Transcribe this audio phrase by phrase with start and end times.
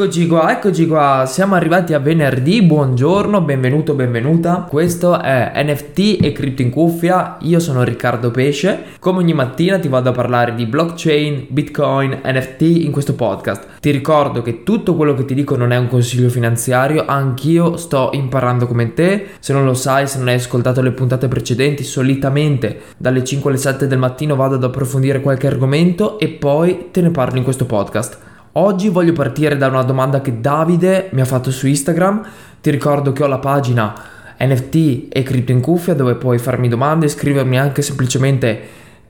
[0.00, 4.64] Eccoci qua, eccoci qua, siamo arrivati a venerdì, buongiorno, benvenuto, benvenuta.
[4.68, 8.84] Questo è NFT e Cripto in cuffia, io sono Riccardo Pesce.
[9.00, 13.80] Come ogni mattina ti vado a parlare di blockchain, bitcoin, NFT in questo podcast.
[13.80, 18.10] Ti ricordo che tutto quello che ti dico non è un consiglio finanziario, anch'io sto
[18.12, 19.30] imparando come te.
[19.40, 23.58] Se non lo sai, se non hai ascoltato le puntate precedenti, solitamente dalle 5 alle
[23.58, 27.66] 7 del mattino vado ad approfondire qualche argomento e poi te ne parlo in questo
[27.66, 28.27] podcast.
[28.60, 32.26] Oggi voglio partire da una domanda che Davide mi ha fatto su Instagram.
[32.60, 33.94] Ti ricordo che ho la pagina
[34.36, 38.60] NFT e Crypto in cuffia dove puoi farmi domande e scrivermi anche semplicemente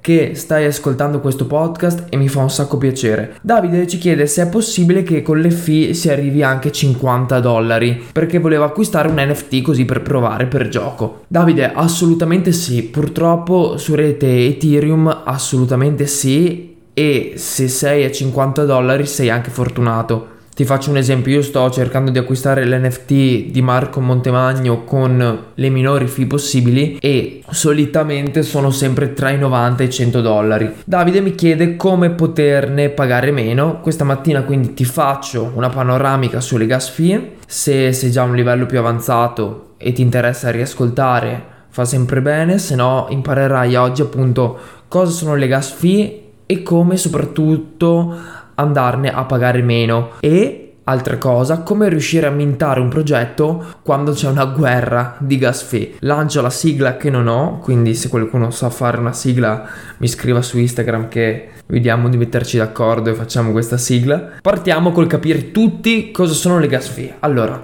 [0.03, 3.37] che stai ascoltando questo podcast e mi fa un sacco piacere.
[3.41, 7.41] Davide ci chiede se è possibile che con le fee si arrivi anche a 50
[7.41, 11.25] dollari perché voleva acquistare un NFT così per provare per gioco.
[11.27, 12.83] Davide, assolutamente sì.
[12.83, 20.31] Purtroppo su rete Ethereum assolutamente sì e se sei a 50 dollari sei anche fortunato.
[20.53, 25.69] Ti faccio un esempio, io sto cercando di acquistare l'NFT di Marco Montemagno con le
[25.69, 30.73] minori fee possibili e solitamente sono sempre tra i 90 e i 100 dollari.
[30.85, 36.67] Davide mi chiede come poterne pagare meno, questa mattina quindi ti faccio una panoramica sulle
[36.67, 41.85] gas fee, se sei già a un livello più avanzato e ti interessa riascoltare fa
[41.85, 48.17] sempre bene, se no imparerai oggi appunto cosa sono le gas fee e come soprattutto
[48.55, 54.27] andarne a pagare meno e Altra cosa, come riuscire a mintare un progetto quando c'è
[54.27, 55.97] una guerra di gas fee.
[55.99, 60.41] Lancio la sigla che non ho, quindi se qualcuno sa fare una sigla mi scriva
[60.41, 64.37] su Instagram che vediamo di metterci d'accordo e facciamo questa sigla.
[64.41, 67.17] Partiamo col capire tutti cosa sono le gas fee.
[67.19, 67.63] Allora,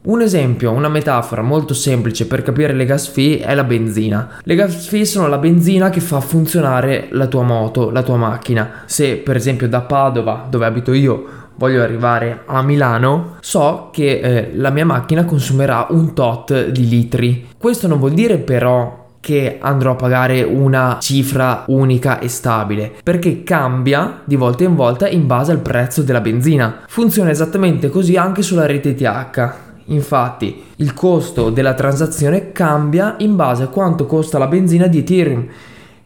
[0.00, 4.38] un esempio, una metafora molto semplice per capire le gas fee è la benzina.
[4.42, 8.82] Le gas fee sono la benzina che fa funzionare la tua moto, la tua macchina.
[8.86, 11.24] Se per esempio da Padova, dove abito io,
[11.56, 17.48] voglio arrivare a Milano, so che eh, la mia macchina consumerà un tot di litri.
[17.58, 23.42] Questo non vuol dire però che andrò a pagare una cifra unica e stabile perché
[23.42, 26.82] cambia di volta in volta in base al prezzo della benzina.
[26.86, 29.66] Funziona esattamente così anche sulla rete TH.
[29.90, 35.46] Infatti, il costo della transazione cambia in base a quanto costa la benzina di Ethereum,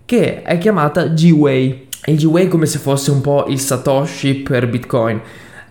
[0.05, 1.89] che è chiamata G-Way.
[2.07, 5.21] Il G-Way è come se fosse un po' il Satoshi per Bitcoin,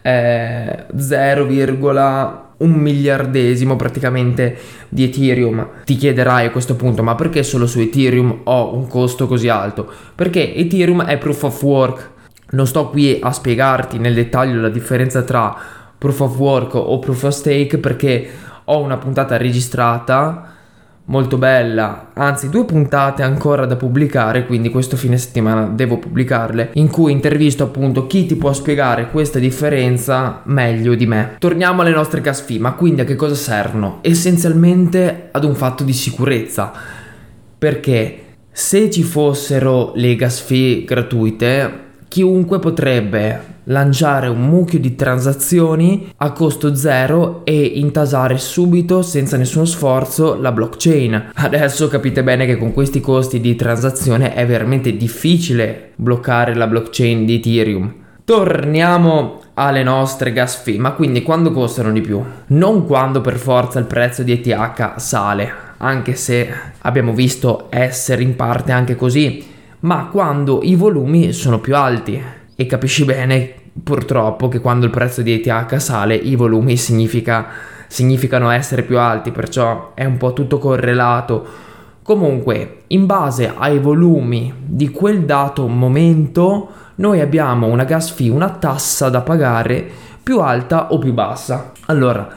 [0.02, 4.58] è 0,1 miliardesimo praticamente
[4.90, 5.68] di Ethereum.
[5.86, 9.90] Ti chiederai a questo punto, ma perché solo su Ethereum ho un costo così alto?
[10.16, 12.10] Perché Ethereum è proof of work.
[12.52, 15.56] Non sto qui a spiegarti nel dettaglio la differenza tra
[16.02, 18.28] proof of work o proof of stake perché
[18.64, 20.48] ho una puntata registrata
[21.06, 26.90] molto bella, anzi due puntate ancora da pubblicare, quindi questo fine settimana devo pubblicarle, in
[26.90, 31.36] cui intervisto appunto chi ti può spiegare questa differenza meglio di me.
[31.38, 34.00] Torniamo alle nostre gas fee, ma quindi a che cosa servono?
[34.02, 36.72] Essenzialmente ad un fatto di sicurezza,
[37.60, 46.12] perché se ci fossero le gas fee gratuite, chiunque potrebbe lanciare un mucchio di transazioni
[46.18, 51.32] a costo zero e intasare subito senza nessuno sforzo la blockchain.
[51.34, 57.26] Adesso capite bene che con questi costi di transazione è veramente difficile bloccare la blockchain
[57.26, 57.94] di Ethereum.
[58.24, 62.24] Torniamo alle nostre gas fee, ma quindi quando costano di più?
[62.48, 66.48] Non quando per forza il prezzo di ETH sale, anche se
[66.80, 69.46] abbiamo visto essere in parte anche così,
[69.82, 72.22] ma quando i volumi sono più alti
[72.56, 73.54] e capisci bene
[73.84, 77.48] purtroppo che quando il prezzo di ETH sale i volumi significa,
[77.88, 81.70] significano essere più alti, perciò è un po' tutto correlato.
[82.04, 88.50] Comunque, in base ai volumi di quel dato momento, noi abbiamo una gas fee, una
[88.50, 89.90] tassa da pagare
[90.22, 91.72] più alta o più bassa.
[91.86, 92.28] Allora,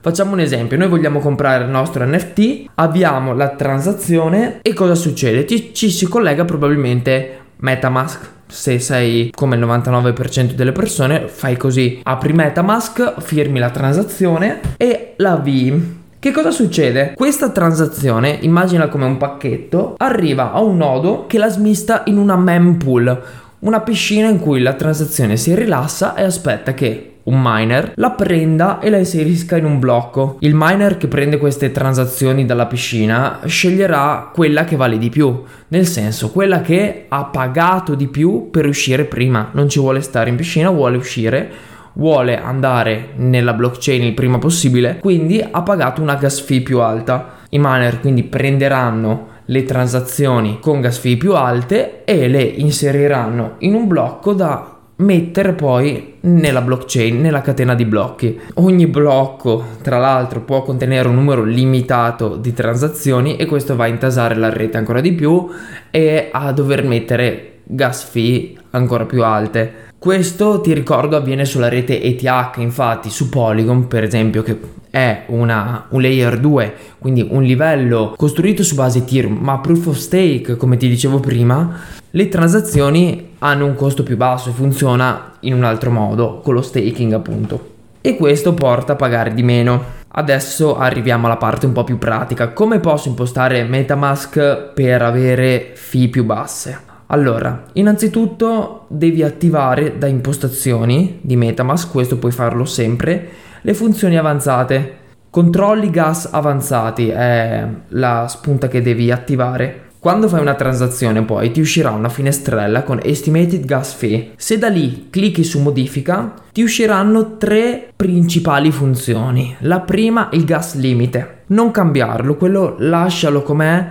[0.00, 5.46] facciamo un esempio, noi vogliamo comprare il nostro NFT, abbiamo la transazione e cosa succede?
[5.46, 12.00] Ci, ci si collega probabilmente Metamask se sei come il 99% delle persone, fai così:
[12.02, 16.02] apri Metamask, firmi la transazione e la avvii.
[16.18, 17.12] Che cosa succede?
[17.14, 22.36] Questa transazione, immagina come un pacchetto, arriva a un nodo che la smista in una
[22.36, 23.22] mempool,
[23.58, 28.80] una piscina in cui la transazione si rilassa e aspetta che un miner la prenda
[28.80, 30.36] e la inserisca in un blocco.
[30.40, 35.86] Il miner che prende queste transazioni dalla piscina sceglierà quella che vale di più, nel
[35.86, 40.36] senso quella che ha pagato di più per uscire prima, non ci vuole stare in
[40.36, 41.50] piscina, vuole uscire
[41.94, 47.42] vuole andare nella blockchain il prima possibile, quindi ha pagato una gas fee più alta.
[47.50, 53.74] I miner quindi prenderanno le transazioni con gas fee più alte e le inseriranno in
[53.74, 58.38] un blocco da mettere poi nella blockchain, nella catena di blocchi.
[58.54, 63.88] Ogni blocco, tra l'altro, può contenere un numero limitato di transazioni e questo va a
[63.88, 65.48] intasare la rete ancora di più
[65.90, 69.82] e a dover mettere gas fee ancora più alte.
[69.98, 74.58] Questo ti ricordo avviene sulla rete ETH, infatti su Polygon per esempio che
[74.90, 79.96] è una, un layer 2, quindi un livello costruito su base Ethereum, ma proof of
[79.96, 81.80] stake come ti dicevo prima,
[82.10, 86.62] le transazioni hanno un costo più basso e funziona in un altro modo, con lo
[86.62, 87.72] staking appunto.
[88.02, 90.02] E questo porta a pagare di meno.
[90.06, 92.50] Adesso arriviamo alla parte un po' più pratica.
[92.50, 96.92] Come posso impostare Metamask per avere fee più basse?
[97.14, 103.28] Allora, innanzitutto devi attivare da impostazioni di Metamask, questo puoi farlo sempre,
[103.60, 104.96] le funzioni avanzate.
[105.30, 109.82] Controlli gas avanzati è la spunta che devi attivare.
[110.00, 114.32] Quando fai una transazione poi ti uscirà una finestrella con Estimated Gas Fee.
[114.34, 119.54] Se da lì clicchi su modifica ti usciranno tre principali funzioni.
[119.60, 121.42] La prima il gas limite.
[121.46, 123.86] Non cambiarlo, quello lascialo com'è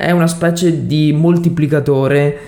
[0.00, 2.38] è una specie di moltiplicatore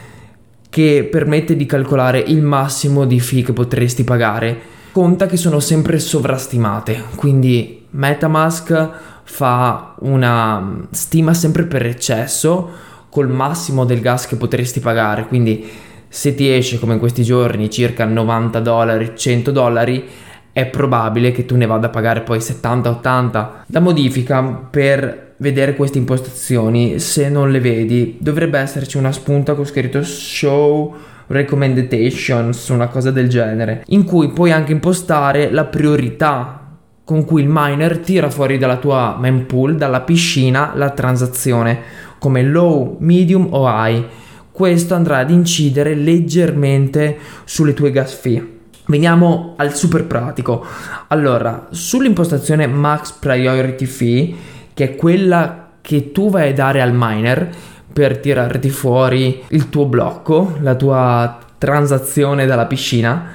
[0.70, 4.58] che permette di calcolare il massimo di fee che potresti pagare.
[4.92, 8.90] Conta che sono sempre sovrastimate, quindi Metamask
[9.24, 12.70] fa una stima sempre per eccesso
[13.10, 15.68] col massimo del gas che potresti pagare, quindi
[16.08, 20.04] se ti esce come in questi giorni circa 90 dollari, 100 dollari,
[20.52, 25.98] è probabile che tu ne vada a pagare poi 70-80 da modifica per vedere queste
[25.98, 30.94] impostazioni, se non le vedi, dovrebbe esserci una spunta con scritto show
[31.26, 36.58] recommendations, una cosa del genere, in cui puoi anche impostare la priorità
[37.04, 41.80] con cui il miner tira fuori dalla tua mempool, dalla piscina, la transazione,
[42.18, 44.06] come low, medium o high.
[44.52, 48.60] Questo andrà ad incidere leggermente sulle tue gas fee.
[48.86, 50.64] Veniamo al super pratico.
[51.08, 54.34] Allora, sull'impostazione max priority fee
[54.74, 57.50] che è quella che tu vai a dare al miner
[57.92, 63.32] per tirarti fuori il tuo blocco, la tua transazione dalla piscina,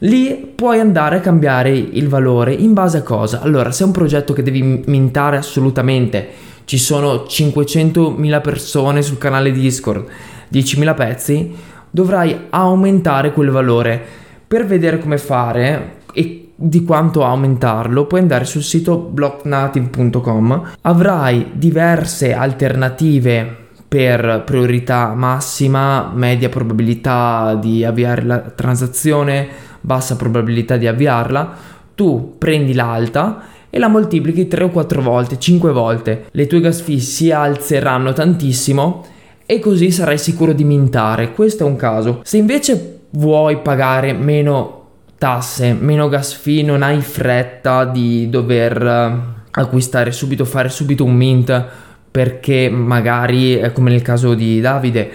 [0.00, 3.40] lì puoi andare a cambiare il valore in base a cosa?
[3.40, 6.28] Allora, se è un progetto che devi mintare assolutamente,
[6.64, 10.06] ci sono 500.000 persone sul canale Discord,
[10.52, 11.54] 10.000 pezzi,
[11.90, 14.00] dovrai aumentare quel valore.
[14.46, 20.70] Per vedere come fare e di quanto aumentarlo, puoi andare sul sito blocknative.com.
[20.80, 29.46] Avrai diverse alternative per priorità massima, media probabilità di avviare la transazione,
[29.80, 31.54] bassa probabilità di avviarla.
[31.94, 36.24] Tu prendi l'alta e la moltiplichi 3 o 4 volte, 5 volte.
[36.32, 39.04] Le tue gas fee si alzeranno tantissimo
[39.46, 41.32] e così sarai sicuro di mintare.
[41.32, 42.20] Questo è un caso.
[42.24, 44.77] Se invece vuoi pagare meno
[45.18, 51.14] tasse, meno gas fee, non hai fretta di dover eh, acquistare subito, fare subito un
[51.14, 51.66] mint
[52.10, 55.10] perché magari, come nel caso di Davide,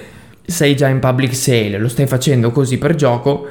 [0.45, 3.45] sei già in public sale, lo stai facendo così per gioco,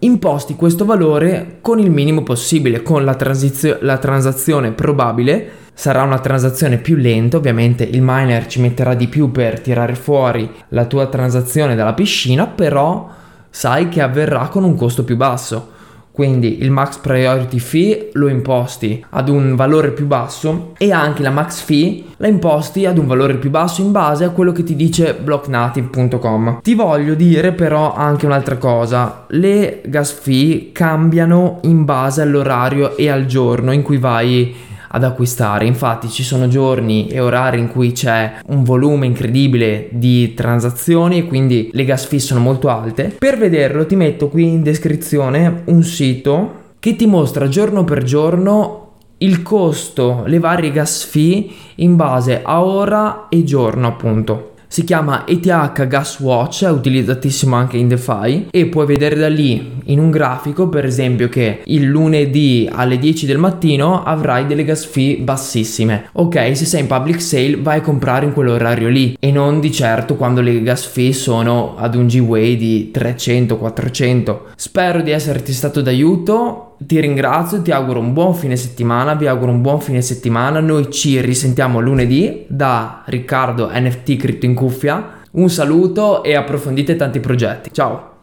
[0.00, 5.50] imposti questo valore con il minimo possibile, con la, transizio- la transazione probabile.
[5.74, 10.50] Sarà una transazione più lenta, ovviamente il miner ci metterà di più per tirare fuori
[10.70, 13.08] la tua transazione dalla piscina, però
[13.50, 15.76] sai che avverrà con un costo più basso.
[16.18, 21.30] Quindi il max priority fee lo imposti ad un valore più basso e anche la
[21.30, 24.74] max fee la imposti ad un valore più basso in base a quello che ti
[24.74, 26.58] dice blocknative.com.
[26.60, 33.08] Ti voglio dire però anche un'altra cosa, le gas fee cambiano in base all'orario e
[33.08, 34.52] al giorno in cui vai
[34.88, 35.66] ad acquistare.
[35.66, 41.24] Infatti ci sono giorni e orari in cui c'è un volume incredibile di transazioni e
[41.24, 43.16] quindi le gas fee sono molto alte.
[43.18, 48.84] Per vederlo ti metto qui in descrizione un sito che ti mostra giorno per giorno
[49.18, 55.26] il costo, le varie gas fee in base a ora e giorno appunto si chiama
[55.26, 60.10] ETH Gas Watch, è utilizzatissimo anche in DeFi e puoi vedere da lì in un
[60.10, 66.10] grafico per esempio che il lunedì alle 10 del mattino avrai delle gas fee bassissime.
[66.12, 69.72] Ok, se sei in public sale vai a comprare in quell'orario lì e non di
[69.72, 74.38] certo quando le gas fee sono ad un G-Way di 300-400.
[74.54, 79.50] Spero di esserti stato d'aiuto ti ringrazio, ti auguro un buon fine settimana, vi auguro
[79.50, 80.60] un buon fine settimana.
[80.60, 85.16] Noi ci risentiamo lunedì da Riccardo NFT Crypto in cuffia.
[85.32, 87.70] Un saluto e approfondite tanti progetti.
[87.72, 88.07] Ciao!